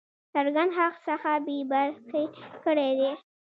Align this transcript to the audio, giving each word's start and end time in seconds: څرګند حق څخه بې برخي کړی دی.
څرګند 0.33 0.71
حق 0.77 0.95
څخه 1.07 1.31
بې 1.45 1.57
برخي 1.71 2.23
کړی 2.63 2.89
دی. 2.99 3.11